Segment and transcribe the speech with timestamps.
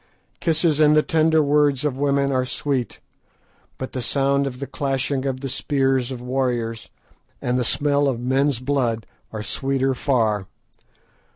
[0.39, 2.99] Kisses and the tender words of women are sweet,
[3.77, 6.89] but the sound of the clashing of the spears of warriors,
[7.39, 10.47] and the smell of men's blood, are sweeter far!